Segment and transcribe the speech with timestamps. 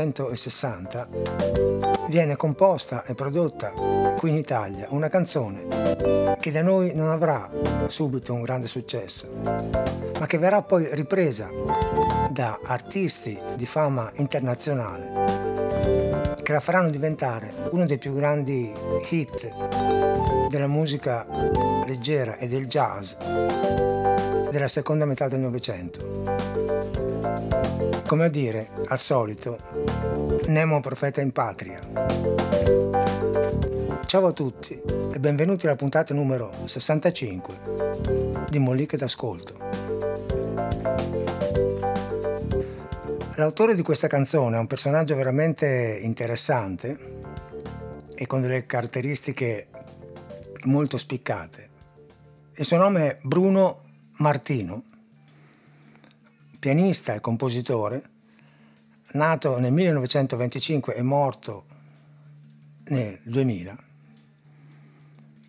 [0.00, 1.08] 1960
[2.08, 3.72] viene composta e prodotta
[4.16, 5.66] qui in Italia una canzone
[6.40, 7.50] che da noi non avrà
[7.86, 9.28] subito un grande successo,
[10.18, 11.50] ma che verrà poi ripresa
[12.30, 18.72] da artisti di fama internazionale che la faranno diventare uno dei più grandi
[19.10, 21.26] hit della musica
[21.86, 23.12] leggera e del jazz
[24.50, 26.52] della seconda metà del Novecento.
[28.12, 29.56] Come a dire, al solito,
[30.52, 31.80] Nemo profeta in patria.
[34.04, 37.54] Ciao a tutti e benvenuti alla puntata numero 65
[38.50, 39.56] di Moliche d'Ascolto.
[43.36, 46.98] L'autore di questa canzone è un personaggio veramente interessante
[48.14, 49.68] e con delle caratteristiche
[50.64, 51.70] molto spiccate.
[52.56, 53.84] Il suo nome è Bruno
[54.18, 54.84] Martino,
[56.58, 58.10] pianista e compositore,
[59.12, 61.64] nato nel 1925 e morto
[62.84, 63.78] nel 2000,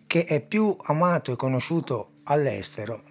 [0.06, 3.02] che è più amato e conosciuto all'estero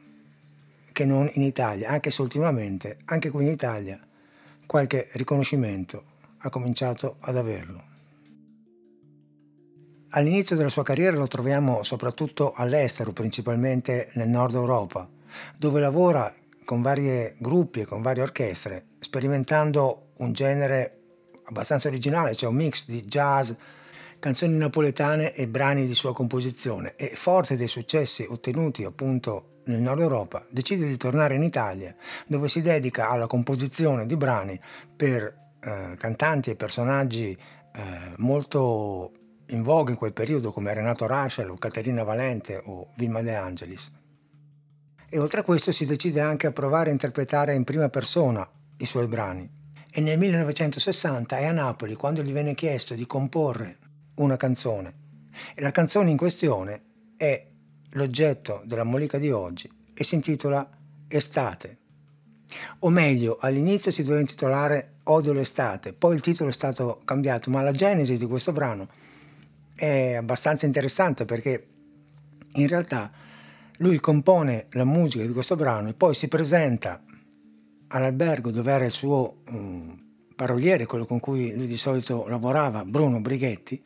[0.91, 3.99] che non in Italia, anche se ultimamente, anche qui in Italia,
[4.65, 7.91] qualche riconoscimento ha cominciato ad averlo.
[10.15, 15.09] All'inizio della sua carriera lo troviamo soprattutto all'estero, principalmente nel nord Europa,
[15.57, 16.31] dove lavora
[16.63, 20.99] con vari gruppi e con varie orchestre, sperimentando un genere
[21.45, 23.51] abbastanza originale, cioè un mix di jazz,
[24.19, 30.01] canzoni napoletane e brani di sua composizione e forte dei successi ottenuti appunto nel nord
[30.01, 31.95] Europa, decide di tornare in Italia,
[32.27, 34.59] dove si dedica alla composizione di brani
[34.95, 35.23] per
[35.59, 39.11] eh, cantanti e personaggi eh, molto
[39.47, 43.99] in voga in quel periodo come Renato Raschel o Caterina Valente o Vilma De Angelis.
[45.09, 48.85] E oltre a questo si decide anche a provare a interpretare in prima persona i
[48.85, 49.62] suoi brani.
[49.95, 53.77] E nel 1960 è a Napoli quando gli viene chiesto di comporre
[54.15, 54.91] una canzone.
[55.53, 56.81] E la canzone in questione
[57.15, 57.47] è
[57.91, 60.67] l'oggetto della Molica di oggi e si intitola
[61.07, 61.77] Estate.
[62.79, 67.61] O meglio, all'inizio si doveva intitolare Odio l'estate, poi il titolo è stato cambiato, ma
[67.61, 68.87] la genesi di questo brano
[69.75, 71.67] è abbastanza interessante perché
[72.53, 73.11] in realtà
[73.77, 76.99] lui compone la musica di questo brano e poi si presenta
[77.93, 79.95] all'albergo dove era il suo um,
[80.35, 83.81] paroliere, quello con cui lui di solito lavorava, Bruno Brighetti,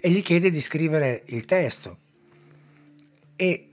[0.00, 1.98] e gli chiede di scrivere il testo.
[3.36, 3.68] E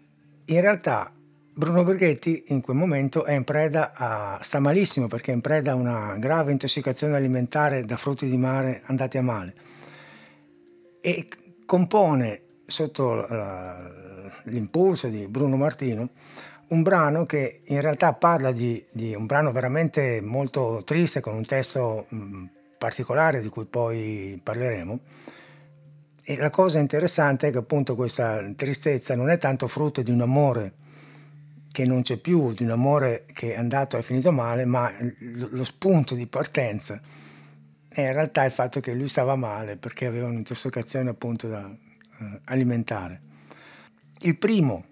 [0.46, 1.14] in realtà
[1.54, 5.72] Bruno Brighetti in quel momento è in preda a, sta malissimo perché è in preda
[5.72, 9.56] a una grave intossicazione alimentare da frutti di mare andati a male.
[11.02, 11.28] E
[11.66, 13.92] compone sotto la,
[14.46, 16.10] l'impulso di Bruno Martino
[16.68, 21.46] un brano che in realtà parla di, di, un brano veramente molto triste con un
[21.46, 22.46] testo mh,
[22.78, 25.00] particolare di cui poi parleremo
[26.28, 30.22] e la cosa interessante è che appunto questa tristezza non è tanto frutto di un
[30.22, 30.74] amore
[31.72, 34.92] che non c'è più, di un amore che è andato e finito male, ma
[35.52, 37.00] lo spunto di partenza
[37.88, 42.40] è in realtà il fatto che lui stava male perché aveva un'intossicazione appunto da, uh,
[42.46, 43.22] alimentare.
[44.22, 44.86] Il primo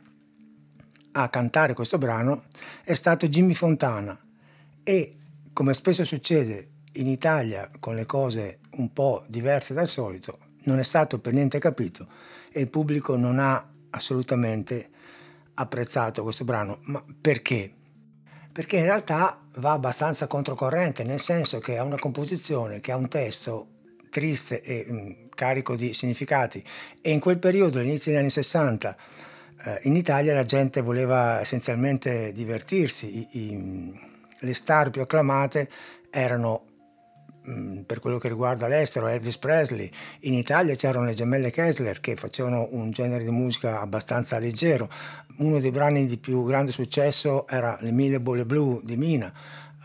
[1.14, 2.46] a cantare questo brano
[2.84, 4.20] è stato Jimmy Fontana
[4.84, 5.18] e
[5.54, 10.84] come spesso succede in Italia con le cose un po' diverse dal solito, non è
[10.84, 12.08] stato per niente capito
[12.52, 14.90] e il pubblico non ha assolutamente
[15.56, 16.80] apprezzato questo brano.
[16.84, 17.72] Ma perché?
[18.52, 23.08] Perché in realtà va abbastanza controcorrente, nel senso che ha una composizione che ha un
[23.08, 23.68] testo
[24.10, 26.64] triste e mh, mm, carico di significati
[27.02, 28.96] e in quel periodo, all'inizio degli anni 60,
[29.66, 34.00] eh, in Italia la gente voleva essenzialmente divertirsi, I, i,
[34.40, 35.70] le star più acclamate
[36.10, 36.66] erano
[37.48, 39.90] mm, per quello che riguarda l'estero, Elvis Presley.
[40.22, 44.90] In Italia c'erano le gemelle Kessler che facevano un genere di musica abbastanza leggero.
[45.38, 49.34] Uno dei brani di più grande successo era Le mille bolle blu di Mina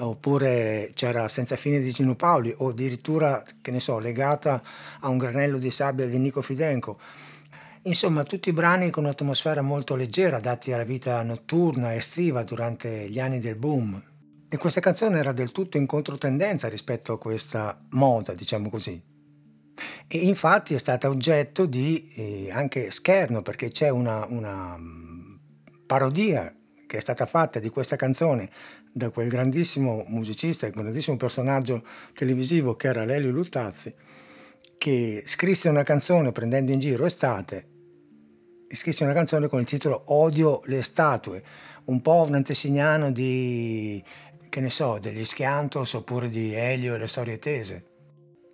[0.01, 4.63] oppure c'era Senza fine di Gino Paoli o addirittura, che ne so, legata
[5.01, 6.99] a un granello di sabbia di Nico Fidenco.
[7.89, 13.41] Insomma, tutti brani con un'atmosfera molto leggera, adatti alla vita notturna, estiva durante gli anni
[13.41, 14.01] del boom.
[14.47, 19.03] E questa canzone era del tutto in controtendenza rispetto a questa moda, diciamo così.
[20.07, 25.37] E infatti è stata oggetto di eh, anche scherno, perché c'è una, una mm,
[25.87, 26.55] parodia
[26.87, 28.51] che è stata fatta di questa canzone
[28.93, 31.83] da quel grandissimo musicista e grandissimo personaggio
[32.13, 33.95] televisivo che era Lelio Luttazzi,
[34.77, 37.78] che scrisse una canzone prendendo in giro estate e
[38.69, 41.43] scrisse una canzone con il titolo Odio le statue,
[41.85, 44.03] un po' un antesignano di,
[44.49, 47.85] che ne so, degli Schiantos oppure di Elio e le storie tese.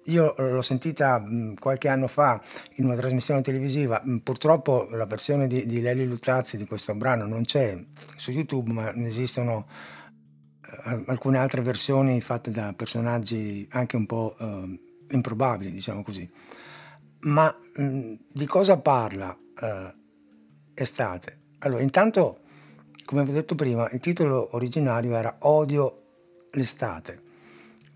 [0.07, 2.41] io l'ho sentita mh, qualche anno fa
[2.75, 7.27] in una trasmissione televisiva, mh, purtroppo la versione di, di Lelli Luttazzi di questo brano
[7.27, 7.79] non c'è
[8.17, 9.67] su YouTube, ma ne esistono
[10.87, 16.29] eh, alcune altre versioni fatte da personaggi anche un po' eh, improbabili, diciamo così.
[17.21, 19.95] Ma mh, di cosa parla eh,
[20.75, 21.39] Estate?
[21.61, 22.41] Allora, intanto,
[23.05, 26.03] come vi ho detto prima, il titolo originario era Odio
[26.53, 27.23] l'estate.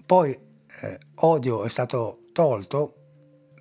[0.04, 2.94] Poi eh, Odio è stato tolto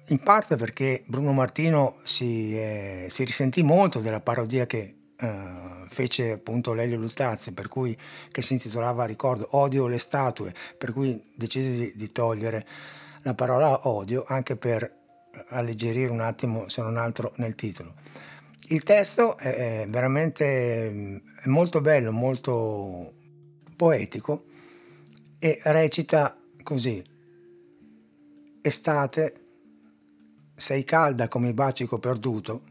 [0.07, 6.33] in parte perché Bruno Martino si, eh, si risentì molto della parodia che Uh, fece
[6.33, 7.97] appunto Lelio Luttazzi, per cui,
[8.29, 12.63] che si intitolava, ricordo, Odio le statue, per cui decise di, di togliere
[13.23, 14.89] la parola odio anche per
[15.49, 17.93] alleggerire un attimo, se non altro, nel titolo.
[18.69, 23.13] Il testo è veramente è molto bello, molto
[23.77, 24.47] poetico
[25.39, 27.01] e recita così.
[28.61, 29.45] Estate,
[30.53, 32.63] sei calda come bacico perduto,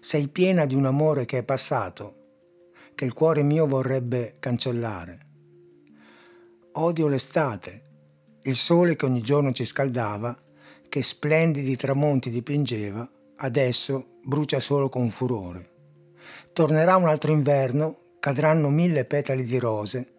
[0.00, 2.22] sei piena di un amore che è passato,
[2.94, 5.26] che il cuore mio vorrebbe cancellare.
[6.72, 7.82] Odio l'estate,
[8.44, 10.34] il sole che ogni giorno ci scaldava,
[10.88, 13.06] che splendidi tramonti dipingeva,
[13.36, 15.72] adesso brucia solo con furore.
[16.52, 20.12] Tornerà un altro inverno, cadranno mille petali di rose,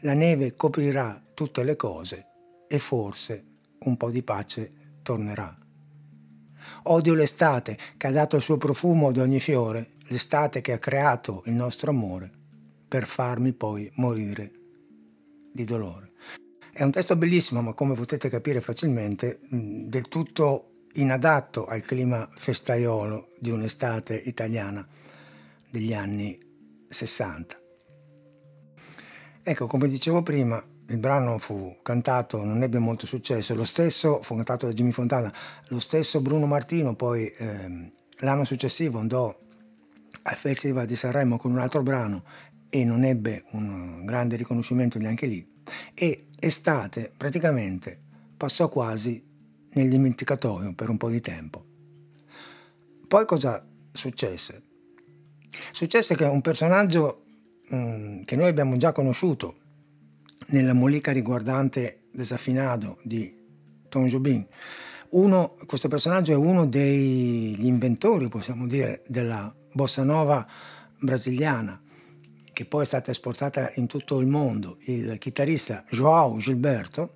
[0.00, 2.26] la neve coprirà tutte le cose
[2.68, 3.44] e forse
[3.80, 4.72] un po' di pace
[5.02, 5.56] tornerà.
[6.84, 11.42] Odio l'estate che ha dato il suo profumo ad ogni fiore, l'estate che ha creato
[11.46, 12.30] il nostro amore,
[12.88, 14.52] per farmi poi morire
[15.52, 16.12] di dolore.
[16.72, 23.28] È un testo bellissimo, ma come potete capire facilmente, del tutto inadatto al clima festaiolo
[23.38, 24.86] di un'estate italiana
[25.70, 26.38] degli anni
[26.88, 27.58] 60.
[29.42, 34.34] Ecco, come dicevo prima, il brano fu cantato, non ebbe molto successo, lo stesso fu
[34.34, 35.32] cantato da Jimmy Fontana,
[35.68, 39.34] lo stesso Bruno Martino poi ehm, l'anno successivo andò
[40.22, 42.24] al Festival di Sanremo con un altro brano
[42.68, 45.46] e non ebbe un grande riconoscimento neanche lì
[45.94, 48.00] e estate praticamente
[48.36, 49.29] passò quasi
[49.72, 51.64] nel dimenticatoio per un po' di tempo.
[53.06, 54.62] Poi cosa successe?
[55.72, 57.24] Successe che un personaggio
[57.68, 59.56] mh, mm, che noi abbiamo già conosciuto
[60.48, 63.36] nella molica riguardante Desafinado di
[63.88, 64.46] Tom Jobin.
[65.10, 70.46] Uno, questo personaggio è uno degli inventori, possiamo dire, della bossa nova
[71.00, 71.80] brasiliana,
[72.52, 74.78] che poi è stata esportata in tutto il mondo.
[74.82, 77.14] Il chitarrista João Gilberto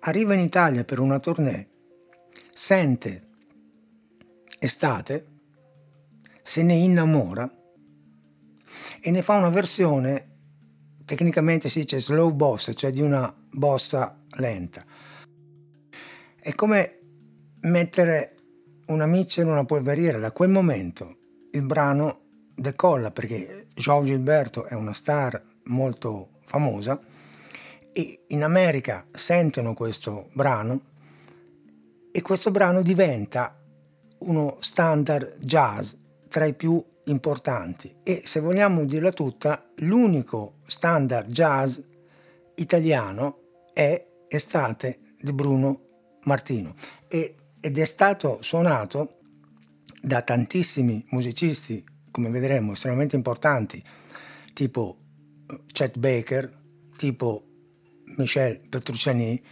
[0.00, 1.68] arriva in Italia per una tournée,
[2.54, 3.26] sente
[4.60, 5.26] estate,
[6.42, 7.52] se ne innamora
[9.00, 10.32] e ne fa una versione
[11.04, 14.84] tecnicamente si dice slow boss, cioè di una bossa lenta.
[16.40, 16.98] È come
[17.62, 18.34] mettere
[18.86, 20.18] una miccia in una polveriera.
[20.18, 21.16] Da quel momento
[21.52, 22.20] il brano
[22.54, 27.00] decolla perché João Gilberto è una star molto famosa
[27.92, 30.92] e in America sentono questo brano
[32.16, 33.60] e questo brano diventa
[34.20, 35.94] uno standard jazz
[36.28, 37.92] tra i più importanti.
[38.04, 41.80] E se vogliamo dirla tutta l'unico standard jazz
[42.54, 46.72] italiano è Estate di Bruno Martino.
[47.08, 49.18] E, ed è stato suonato
[50.00, 53.82] da tantissimi musicisti come vedremo estremamente importanti
[54.52, 54.98] tipo
[55.50, 56.62] eh, Chet Baker
[56.96, 57.44] tipo
[58.16, 59.42] Michel Petrucciani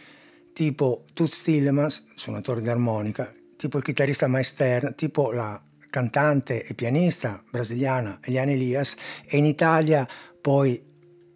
[0.53, 7.43] tipo Toots Tillemans suonatore di armonica tipo il chitarrista Maestern tipo la cantante e pianista
[7.51, 10.07] brasiliana Eliane Elias e in Italia
[10.41, 10.83] poi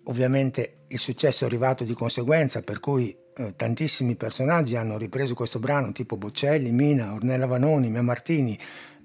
[0.04, 5.58] ovviamente il successo è arrivato di conseguenza per cui eh, tantissimi personaggi hanno ripreso questo
[5.58, 8.58] brano tipo Boccelli, Mina, Ornella Vanoni, Mia Martini,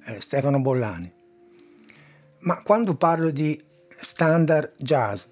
[0.06, 1.12] eh, Stefano Bollani.
[2.40, 3.62] Ma quando parlo di
[4.00, 5.26] standard jazz,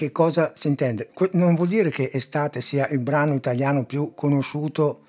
[0.00, 1.10] che cosa si intende?
[1.32, 5.02] Non vuol dire che Estate sia il brano italiano più conosciuto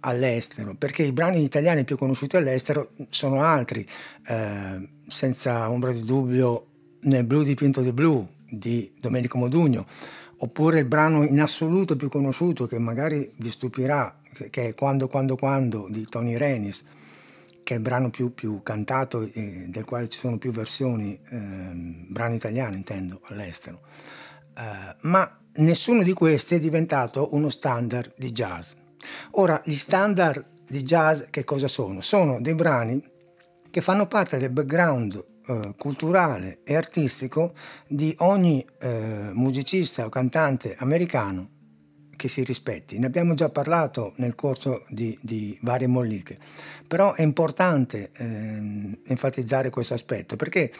[0.00, 3.88] all'estero, perché i brani italiani più conosciuti all'estero sono altri,
[4.28, 6.66] eh, senza ombra di dubbio
[7.06, 9.86] Nel blu dipinto di blu di Domenico Modugno,
[10.40, 15.36] oppure il brano in assoluto più conosciuto che magari vi stupirà, che è Quando, Quando,
[15.36, 16.84] Quando di Tony Renis,
[17.64, 21.70] che è il brano più, più cantato e del quale ci sono più versioni, eh,
[22.08, 23.80] brani italiani intendo, all'estero.
[24.56, 28.72] Eh, ma nessuno di questi è diventato uno standard di jazz
[29.32, 32.00] Ora, gli standard di jazz che cosa sono?
[32.00, 33.02] Sono dei brani
[33.70, 37.52] che fanno parte del background eh, culturale e artistico
[37.86, 41.50] di ogni eh, musicista o cantante americano
[42.16, 42.98] che si rispetti.
[42.98, 46.38] Ne abbiamo già parlato nel corso di, di varie molliche,
[46.86, 50.72] però è importante eh, enfatizzare questo aspetto perché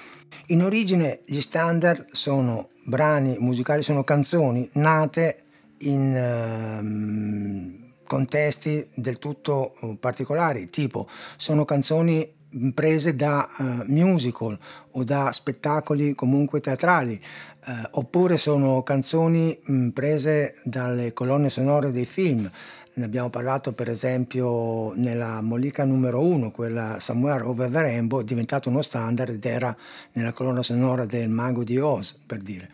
[0.47, 5.43] in origine gli standard sono brani musicali, sono canzoni nate
[5.79, 12.35] in eh, contesti del tutto eh, particolari, tipo sono canzoni
[12.75, 14.59] prese da uh, musical
[14.93, 17.21] o da spettacoli comunque teatrali,
[17.67, 22.51] uh, oppure sono canzoni mh, prese dalle colonne sonore dei film.
[22.95, 28.25] Ne abbiamo parlato per esempio nella Mollica numero 1, quella Somewhere Over the Rainbow, è
[28.25, 29.77] diventato uno standard ed era
[30.13, 32.71] nella colonna sonora del Mago di Oz, per dire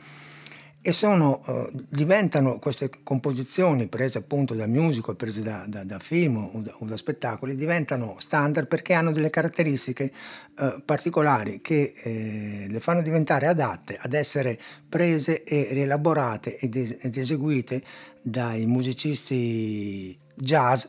[0.84, 6.36] e sono, uh, diventano queste composizioni prese appunto da musical, prese da, da, da film
[6.36, 10.12] o da, o da, spettacoli, diventano standard perché hanno delle caratteristiche
[10.58, 14.58] uh, particolari che eh, le fanno diventare adatte ad essere
[14.88, 17.80] prese e rielaborate ed, es- ed eseguite
[18.20, 20.86] dai musicisti jazz,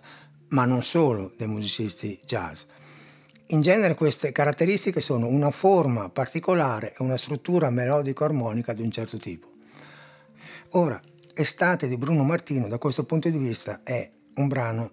[0.49, 2.63] ma non solo dai musicisti jazz.
[3.47, 9.17] In genere queste caratteristiche sono una forma particolare e una struttura melodico-armonica di un certo
[9.17, 9.52] tipo.
[10.75, 10.99] Ora,
[11.35, 14.89] Estate di Bruno Martino da questo punto di vista è un brano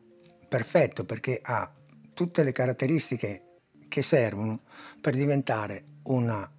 [0.46, 1.72] perfetto perché ha
[2.12, 4.60] tutte le caratteristiche che servono
[5.00, 6.50] per diventare una,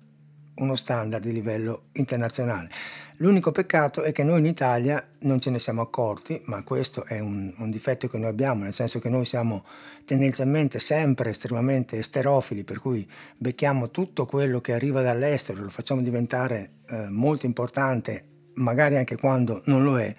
[0.55, 2.71] uno standard di livello internazionale.
[3.17, 7.19] L'unico peccato è che noi in Italia non ce ne siamo accorti, ma questo è
[7.19, 9.63] un, un, difetto che noi abbiamo, nel senso che noi siamo
[10.03, 16.71] tendenzialmente sempre estremamente esterofili, per cui becchiamo tutto quello che arriva dall'estero, lo facciamo diventare
[16.89, 18.29] eh, molto importante
[18.61, 20.15] magari anche quando non lo è,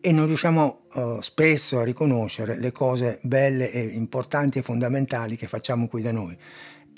[0.00, 5.46] e non riusciamo uh, spesso a riconoscere le cose belle e importanti e fondamentali che
[5.46, 6.36] facciamo qui da noi.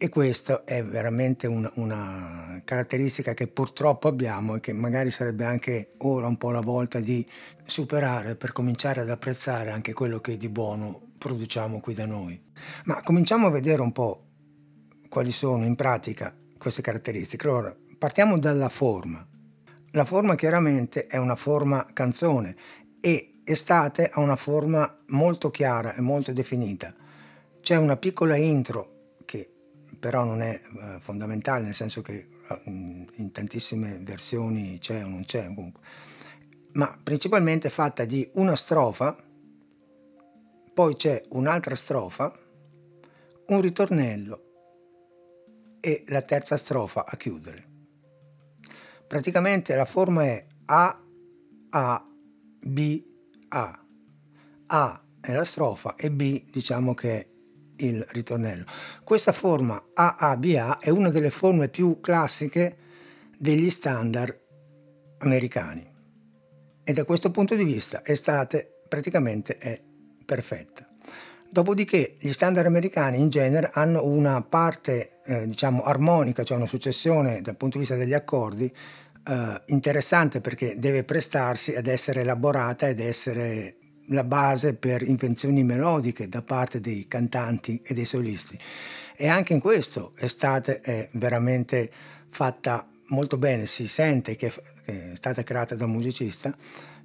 [0.03, 5.91] E questa è veramente una, una, caratteristica che purtroppo abbiamo e che magari sarebbe anche
[5.99, 7.27] ora un po' la volta di
[7.63, 12.41] superare per cominciare ad apprezzare anche quello che di buono produciamo qui da noi.
[12.85, 14.25] Ma cominciamo a vedere un po'
[15.11, 17.47] quali sono in pratica queste caratteristiche.
[17.47, 19.30] Allora, partiamo dalla forma.
[19.93, 22.55] La forma chiaramente è una forma canzone
[23.01, 26.95] e estate ha una forma molto chiara e molto definita.
[27.61, 29.51] C'è una piccola intro che
[29.99, 35.25] però non è uh, fondamentale, nel senso che uh, in tantissime versioni c'è o non
[35.25, 35.83] c'è comunque,
[36.75, 39.17] ma principalmente è fatta di una strofa,
[40.73, 42.33] poi c'è un'altra strofa,
[43.49, 44.45] un ritornello
[45.81, 47.70] e la terza strofa a chiudere.
[49.11, 51.03] Praticamente la forma è A,
[51.71, 52.07] A,
[52.61, 53.05] B,
[53.49, 53.85] A.
[54.67, 57.29] A è la strofa e B diciamo che è
[57.79, 58.67] il ritornello.
[59.03, 62.77] Questa forma A, A, B, A è una delle forme più classiche
[63.37, 64.41] degli standard
[65.19, 65.93] americani
[66.85, 69.83] e da questo punto di vista estate praticamente è
[70.25, 70.80] perfetta.
[71.53, 77.43] Dopodiché gli standard americani in genere hanno una parte eh, diciamo armonica, cioè una successione
[77.43, 78.73] dal punto di vista degli accordi
[79.27, 83.75] eh, interessante perché deve prestarsi ad essere elaborata ed essere
[84.11, 88.57] la base per invenzioni melodiche da parte dei cantanti e dei solisti.
[89.17, 91.91] E anche in questo Estate è veramente
[92.29, 94.53] fatta molto bene, si sente che
[94.85, 96.57] è stata creata da un musicista,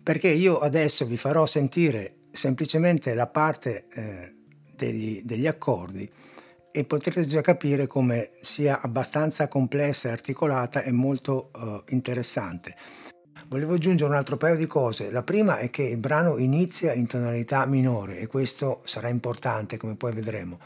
[0.03, 4.34] perché io adesso vi farò sentire semplicemente la parte eh,
[4.75, 6.10] degli, degli accordi
[6.72, 12.75] e potrete già capire come sia abbastanza complessa e articolata e molto uh, interessante.
[13.48, 15.10] Volevo aggiungere un altro paio di cose.
[15.12, 19.96] La prima è che il brano inizia in tonalità minore e questo sarà importante come
[19.96, 20.60] poi vedremo.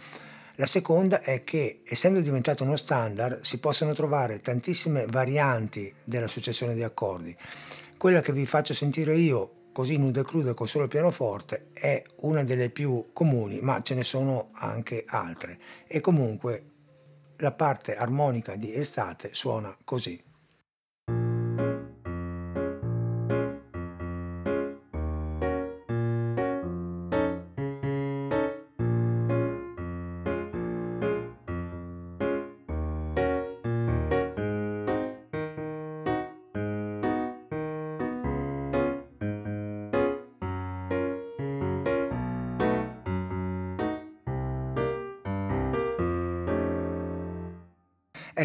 [0.56, 6.74] La seconda è che essendo diventato uno standard si possono trovare tantissime varianti della successione
[6.74, 7.36] di accordi.
[7.98, 12.43] Quella che vi faccio sentire io così nuda e cruda con solo pianoforte è una
[12.43, 15.57] delle più comuni, ma ce ne sono anche altre.
[15.88, 16.65] E comunque
[17.38, 20.21] la parte armonica di estate suona così.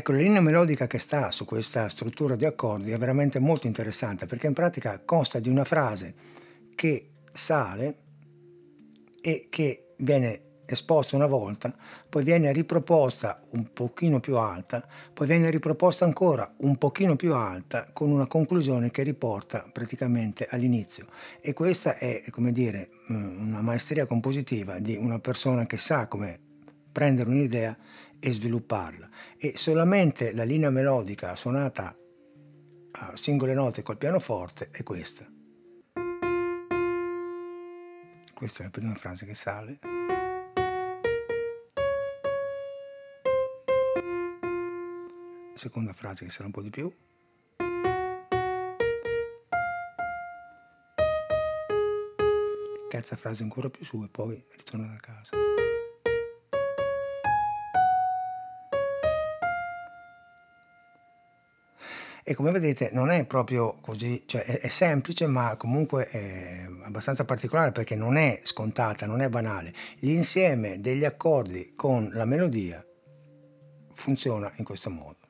[0.07, 4.27] Ecco, la linea melodica che sta su questa struttura di accordi è veramente molto interessante
[4.27, 6.15] perché in pratica consta di una frase
[6.75, 7.97] che sale
[9.23, 11.75] e che viene esposta una volta,
[12.11, 17.89] poi viene riproposta un pochino più alta, poi viene riproposta ancora un pochino più alta
[17.91, 21.07] con una conclusione che riporta praticamente all'inizio.
[21.41, 26.39] E questa è, come dire, mm, una maestria compositiva di una persona che sa come
[26.93, 27.77] prendere un'idea
[28.25, 29.11] e svilupparla.
[29.37, 31.95] E solamente la linea melodica suonata
[32.93, 35.31] a singole note col pianoforte è questa.
[38.33, 39.79] Questa è la prima frase che sale.
[45.55, 46.91] Seconda frase che sale un po' di più.
[52.89, 55.37] Terza frase ancora più su e poi ritorna da casa.
[62.27, 67.27] E come vedete non è proprio così, cioè è, è, semplice ma comunque è abbastanza
[67.27, 69.75] particolare perché non è scontata, non è banale.
[69.99, 72.83] L'insieme degli accordi con la melodia
[73.93, 75.24] funziona in questo modo.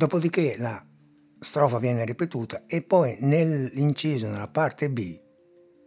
[0.00, 0.82] Dopodiché la
[1.38, 5.20] strofa viene ripetuta e poi nell'inciso, nella parte B,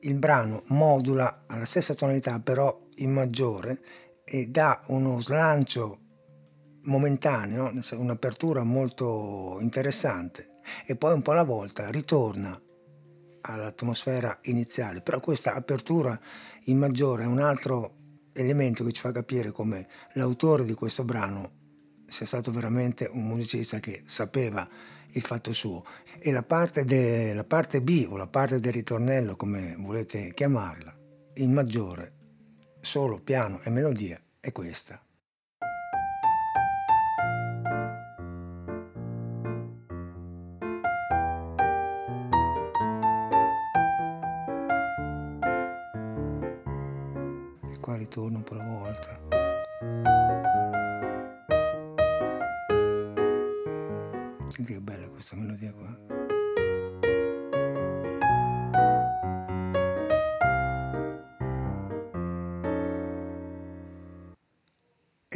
[0.01, 3.81] il brano modula alla stessa tonalità però in maggiore
[4.23, 5.99] e dà uno slancio
[6.83, 12.55] momentaneo, un'apertura molto interessante e poi un po' alla volta ritorna
[13.41, 15.01] all'atmosfera iniziale.
[15.01, 16.15] Però questa apertura
[16.65, 17.95] in maggiore è un altro
[18.33, 21.61] elemento che ci fa capire come l'autore di questo brano
[22.13, 24.69] sia stato veramente un musicista che sapeva
[25.13, 25.83] il fatto suo.
[26.19, 30.95] E la parte, de, la parte B o la parte del ritornello, come volete chiamarla,
[31.35, 32.13] in maggiore,
[32.81, 35.03] solo piano e melodia, è questa.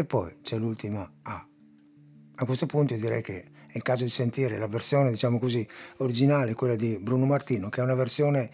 [0.07, 1.47] Poi c'è l'ultima A.
[2.39, 5.67] A questo punto direi che è il caso di sentire la versione, diciamo così,
[5.97, 8.49] originale, quella di Bruno Martino, che è una versione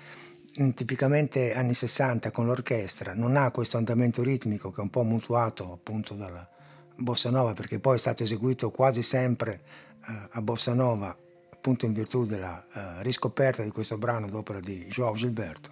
[0.59, 5.03] mm, tipicamente anni 60 con l'orchestra, non ha questo andamento ritmico che è un po'
[5.03, 6.47] mutuato appunto dalla
[6.95, 9.61] bossa nova perché poi è stato eseguito quasi sempre
[10.07, 11.17] eh, a Bossa Nova
[11.63, 15.69] appunto in virtù della uh, riscoperta di questo brano d'opera di Joao Gilberto,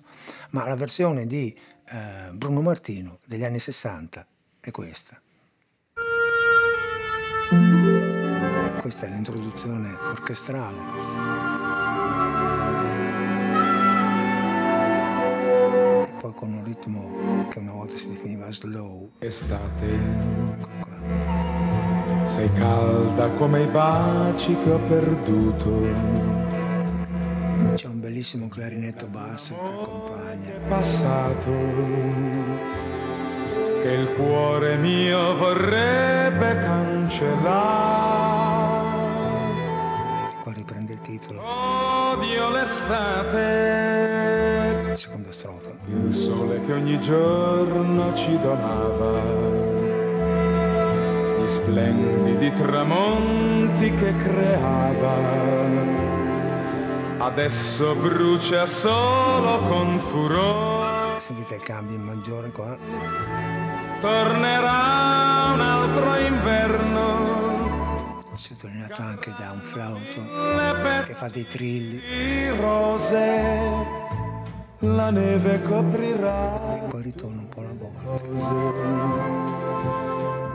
[0.51, 1.53] ma la versione di
[1.91, 4.25] uh, Bruno Martino degli anni 60
[4.61, 5.21] è questa.
[7.51, 10.77] Questa è l'introduzione orchestrale.
[16.07, 19.11] E poi con un ritmo che una volta si definiva slow.
[19.19, 19.85] Estate.
[19.85, 22.25] Ecco qua.
[22.25, 25.81] Sei calda come i baci che ho perduto.
[27.73, 30.51] C'è un bellissimo clarinetto basso che accompagna.
[30.69, 31.49] Passato
[33.81, 37.49] che il cuore mio vorrebbe cancellare.
[40.29, 41.41] E qua riprende il titolo.
[41.43, 43.39] Odio l'estate.
[44.95, 45.71] Seconda strofa.
[45.87, 49.79] Il sole che ogni giorno ci donava
[51.51, 55.15] splendidi tramonti che creava.
[57.17, 61.19] Adesso brucia solo con furore.
[61.19, 63.60] Sentite il cambio in maggiore qua.
[64.01, 68.19] Tornerà un altro inverno.
[68.33, 70.23] Sottolineato anche da un flauto
[71.05, 72.49] che fa dei trilli.
[72.59, 73.43] Rose,
[74.79, 76.77] la neve coprirà.
[76.77, 77.99] E poi ritorna un po' alla volta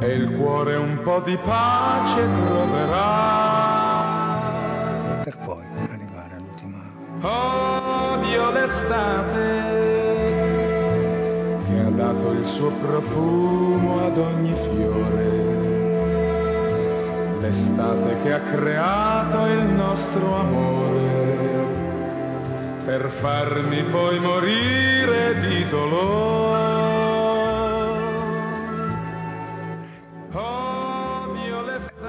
[0.00, 3.04] e il cuore un po' di pace troverà.
[5.22, 6.82] Per poi arrivare all'ultima.
[7.22, 9.75] Odio l'estate
[12.26, 15.44] dato il suo profumo ad ogni fiore.
[17.40, 21.74] L'estate che ha creato il nostro amore
[22.84, 26.74] per farmi poi morire di dolore.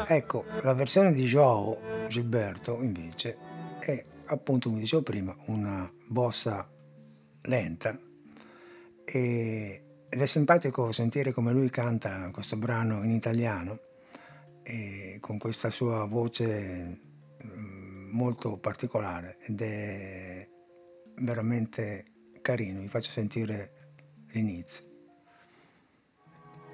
[0.09, 3.37] Ecco, la versione di Joao Gilberto invece
[3.77, 6.65] è appunto, come dicevo prima, una bossa
[7.41, 7.99] lenta
[9.03, 13.79] e, ed è simpatico sentire come lui canta questo brano in italiano
[15.19, 16.99] con questa sua voce
[17.43, 20.49] mm, molto particolare ed è
[21.19, 22.05] veramente
[22.41, 23.71] carino, vi faccio sentire
[24.31, 24.85] l'inizio.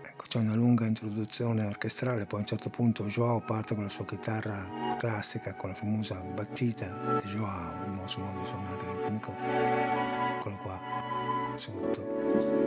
[0.06, 3.90] Ecco, c'è una lunga introduzione orchestrale, poi a un certo punto Joao parte con la
[3.90, 9.36] sua chitarra classica, con la famosa battita di Joao, il suo modo di suonare ritmico.
[10.38, 10.80] Eccolo qua,
[11.56, 12.63] sotto.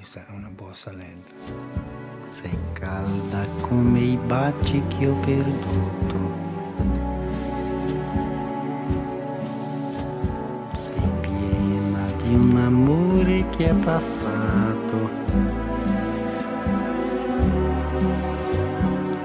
[0.00, 1.30] Questa è una bossa lenta.
[2.32, 6.16] sei calda come i baci che ho perduto.
[10.72, 15.10] Sei piena di un amore che è passato.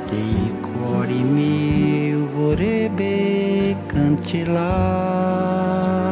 [0.07, 6.04] Che il cuore mio vorrebbe cancellare.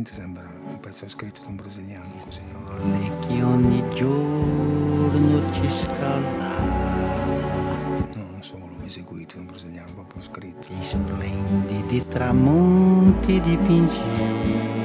[0.00, 0.48] Musicalmente sembra
[0.80, 2.40] pezzo scritto da un brasiliano così.
[8.14, 10.72] No, non solo eseguito da un brasiliano, proprio scritto.
[10.72, 14.78] Di splendidi tramonti dipingeva.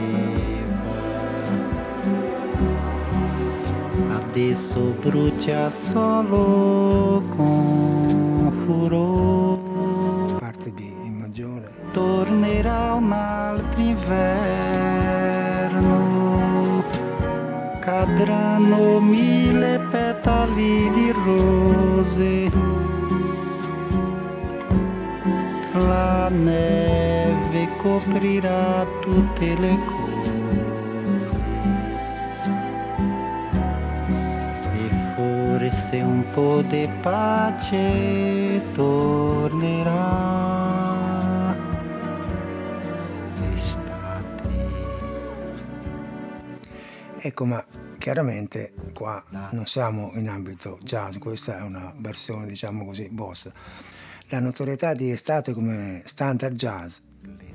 [4.18, 10.34] Adesso brucia solo con furore.
[10.40, 11.74] Parte B in maggiore.
[11.94, 14.65] Tornerà un altro inverno,
[17.86, 22.52] cadranno mille petali di rose.
[25.86, 30.34] La neve coprirà tutte le cose.
[34.74, 39.15] E forse un po' di pace tornerà.
[47.26, 47.66] Ecco, ma
[47.98, 53.50] chiaramente qua non siamo in ambito jazz, questa è una versione, diciamo così, boss.
[54.28, 57.00] La notorietà di Estate come standard jazz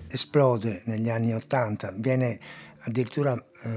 [0.09, 2.41] esplode negli anni Ottanta, viene
[2.79, 3.71] addirittura eh,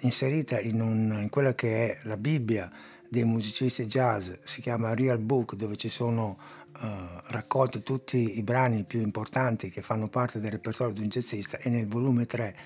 [0.00, 2.68] inserita in, un, in quella che è la Bibbia
[3.08, 6.36] dei musicisti jazz, si chiama Real Book, dove ci sono
[6.82, 6.96] eh,
[7.26, 11.70] raccolti tutti i brani più importanti che fanno parte del repertorio di un jazzista e
[11.70, 12.56] nel volume 3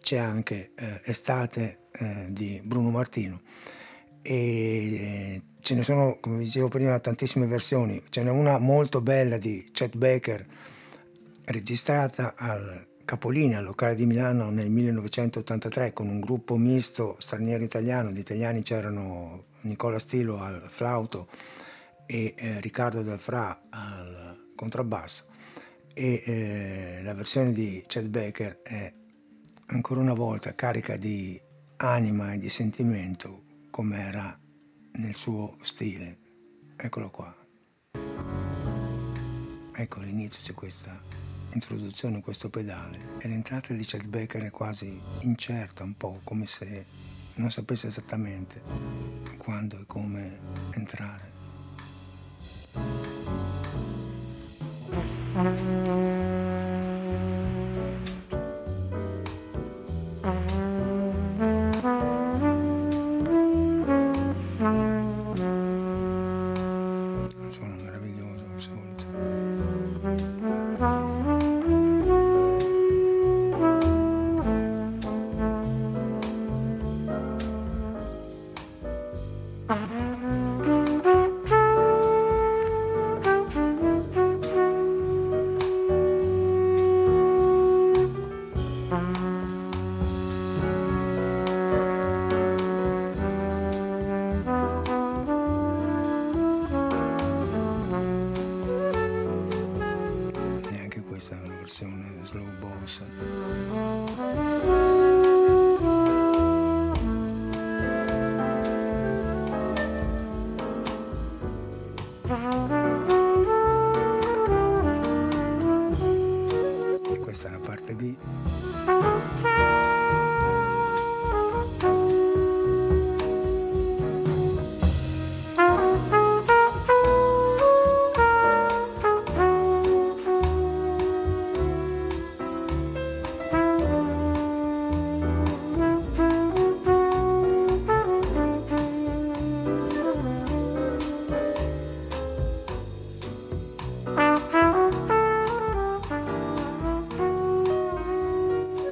[0.00, 3.40] c'è anche eh, Estate eh, di Bruno Martino
[4.22, 8.02] e eh, ce ne sono, come dicevo prima, tantissime versioni.
[8.08, 10.46] Ce n'è una molto bella di Chet Baker
[11.46, 18.10] registrata al Capolinea, al locale di Milano nel 1983 con un gruppo misto straniero-italiano.
[18.10, 21.28] Gli italiani c'erano Nicola Stilo al flauto
[22.06, 25.24] e eh, Riccardo Del Fra al contrabbasso
[25.92, 28.92] e eh, la versione di Chet Baker è
[29.72, 31.40] ancora una volta carica di
[31.76, 34.38] anima e di sentimento come era
[34.92, 36.18] nel suo stile.
[36.76, 37.34] Eccolo qua.
[39.72, 41.00] Ecco all'inizio c'è questa
[41.52, 46.84] introduzione, questo pedale e l'entrata di Chet Baker è quasi incerta, un po' come se
[47.34, 48.62] non sapesse esattamente
[49.38, 50.38] quando e come
[50.72, 51.38] entrare.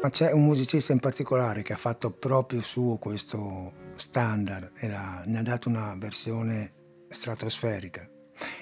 [0.08, 5.22] Ma c'è un musicista in particolare che ha fatto proprio suo questo standard e la,
[5.26, 6.72] ne ha dato una versione
[7.10, 8.08] stratosferica.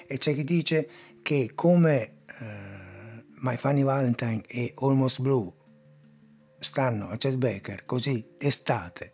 [0.05, 0.89] E c'è chi dice
[1.21, 5.49] che come eh, My Funny Valentine e Almost Blue
[6.59, 9.13] stanno a Chet Baker, così estate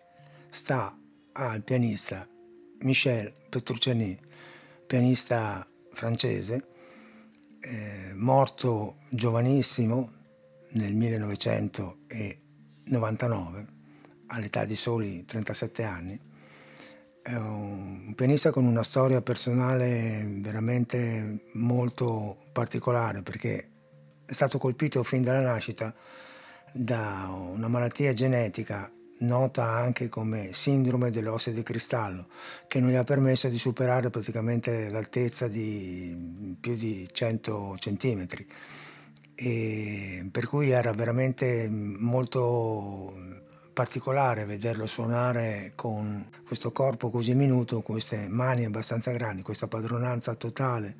[0.49, 0.97] sta
[1.33, 2.27] al pianista
[2.79, 4.19] Michel Petrucciani,
[4.87, 6.67] pianista francese,
[7.59, 10.21] eh, morto giovanissimo
[10.73, 13.65] nel 1999
[14.27, 16.19] all'età di soli 37 anni.
[17.21, 23.69] È un pianista con una storia personale veramente molto particolare perché
[24.25, 25.95] è stato colpito fin dalla nascita
[26.73, 32.27] da una malattia genetica nota anche come sindrome delle ossa di cristallo,
[32.67, 38.45] che non gli ha permesso di superare praticamente l'altezza di più di 100 centimetri
[39.35, 43.13] e per cui era veramente molto
[43.73, 50.95] particolare vederlo suonare con questo corpo così minuto, queste mani abbastanza grandi, questa padronanza totale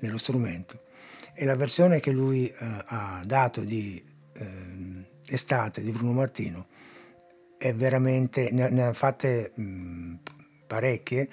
[0.00, 0.80] nello strumento.
[1.34, 6.66] E la versione che lui eh, ha dato di eh, Estate di Bruno Martino
[7.58, 10.14] è veramente, ne, ne ha fatte mh,
[10.66, 11.28] parecchie,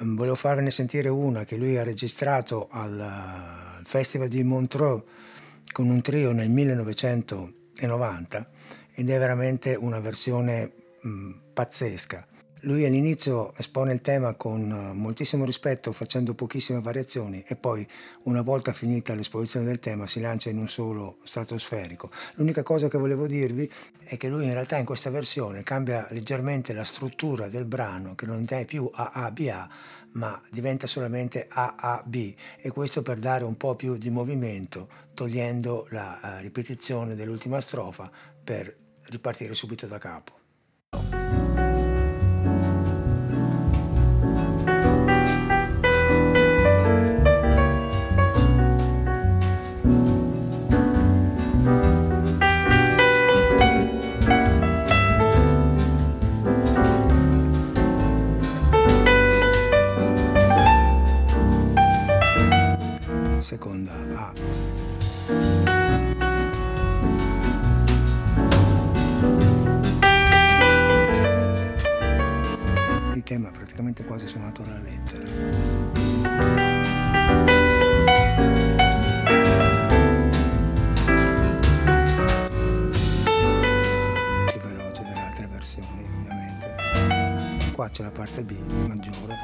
[0.00, 5.02] volevo farvene sentire una che lui ha registrato al, al Festival di Montreux
[5.74, 8.48] con un trio nel 1990
[8.94, 12.28] ed è veramente una versione mh, pazzesca.
[12.60, 17.84] Lui all'inizio espone il tema con moltissimo rispetto, facendo pochissime variazioni e poi,
[18.22, 22.08] una volta finita l'esposizione del tema, si lancia in un solo stratosferico.
[22.36, 23.68] L'unica cosa che volevo dirvi
[24.04, 28.26] è che lui in realtà in questa versione cambia leggermente la struttura del brano, che
[28.26, 29.70] non è più AABA,
[30.14, 32.14] ma diventa solamente AAB
[32.60, 38.10] e questo per dare un po' più di movimento togliendo la uh, ripetizione dell'ultima strofa
[38.42, 38.74] per
[39.10, 41.23] ripartire subito da capo.
[73.34, 75.24] È praticamente quasi suonato alla lettera.
[84.46, 87.72] Più veloce delle altre versioni, ovviamente.
[87.72, 89.34] Qua c'è la parte B maggiore.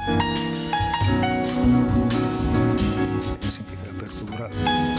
[3.40, 4.89] Sentite l'apertura.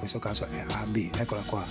[0.00, 1.62] Questo caso è AB, eccola qua.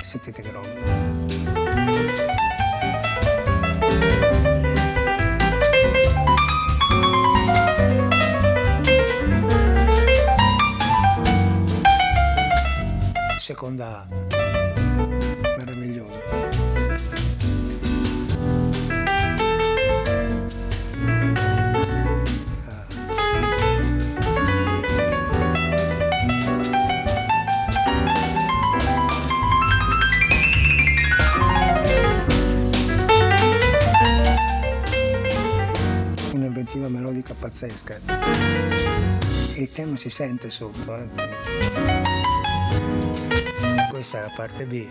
[0.00, 0.68] sentite che roba.
[13.38, 14.21] Seconda
[37.52, 38.00] pazzesca.
[39.56, 40.96] Il tema si sente sotto.
[40.96, 41.08] Eh.
[43.90, 44.86] Questa è la parte B.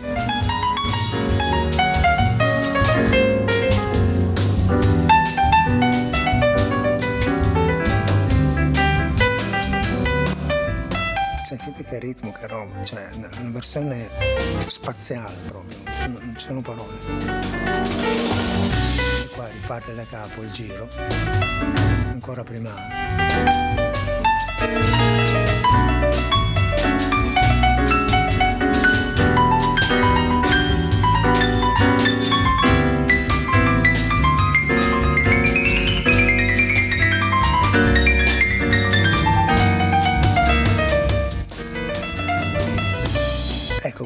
[11.44, 14.08] Sentite che ritmo, che roba, cioè una versione
[14.66, 18.91] spaziale proprio, non ci sono parole.
[19.34, 20.88] Qua riparte da capo il giro,
[22.10, 22.70] ancora prima.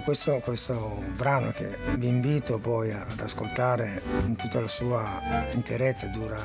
[0.06, 5.20] Questo, questo brano che vi invito poi ad ascoltare in tutta la sua
[5.52, 6.38] interezza, dura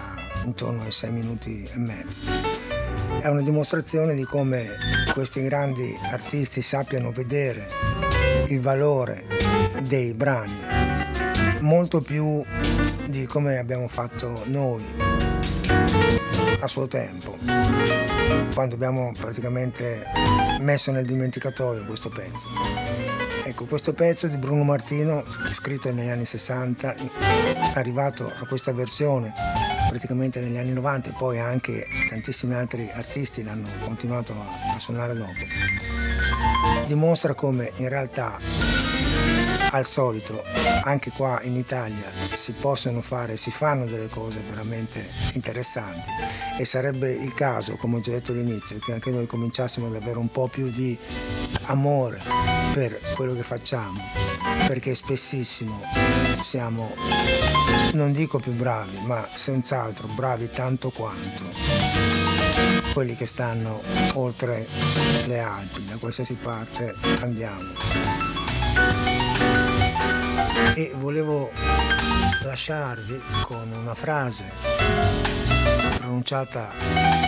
[0.46, 2.22] intorno ai sei minuti e mezzo.
[3.20, 4.66] È una dimostrazione di come
[5.14, 7.68] questi grandi artisti sappiano vedere
[8.48, 9.28] il valore
[9.84, 10.60] dei brani,
[11.60, 12.44] molto più
[13.06, 14.84] di come abbiamo fatto noi
[16.62, 17.38] a suo tempo,
[18.56, 20.04] quando abbiamo praticamente
[20.62, 23.31] messo nel dimenticatoio questo pezzo.
[23.52, 26.96] Ecco, questo pezzo di Bruno Martino, scritto negli anni 60,
[27.74, 29.34] arrivato a questa versione
[29.90, 34.34] praticamente negli anni 90 e poi anche tantissimi altri artisti l'hanno continuato
[34.74, 35.34] a suonare dopo,
[36.88, 38.40] dimostra come in realtà
[39.72, 40.44] al solito
[40.84, 46.10] anche qua in Italia si possono fare, si fanno delle cose veramente interessanti.
[46.58, 50.18] E sarebbe il caso, come ho già detto all'inizio, che anche noi cominciassimo ad avere
[50.18, 50.98] un po' più di
[51.66, 52.22] amore
[52.74, 54.02] per quello che facciamo,
[54.68, 55.82] perché spessissimo
[56.42, 56.96] siamo,
[57.94, 61.46] non dico più bravi, ma senz'altro bravi tanto quanto
[62.94, 63.82] quelli che stanno
[64.16, 64.68] oltre
[65.28, 68.31] le Alpi, da qualsiasi parte andiamo
[70.76, 71.52] e volevo
[72.44, 74.52] lasciarvi con una frase
[75.98, 76.72] pronunciata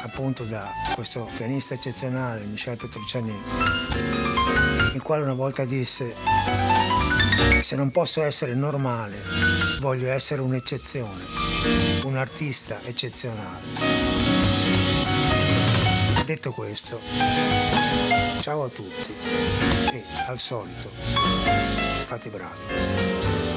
[0.03, 3.41] appunto da questo pianista eccezionale Michel Petrucciani
[4.93, 6.15] il quale una volta disse
[7.61, 9.17] se non posso essere normale
[9.79, 11.43] voglio essere un'eccezione
[12.03, 13.61] un artista eccezionale.
[16.25, 16.99] Detto questo
[18.41, 19.13] ciao a tutti
[19.93, 21.82] e al solito
[22.13, 23.52] fate bravi